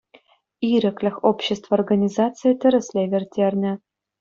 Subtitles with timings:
[0.71, 3.73] «Ирӗклӗх» общество организацийӗ тӗрӗслев ирттернӗ.